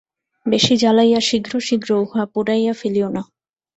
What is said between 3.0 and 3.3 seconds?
না।